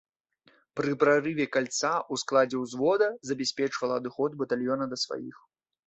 [0.79, 5.37] Пры прарыве кальца ў складзе ўзвода забяспечвала адыход батальёна да сваіх.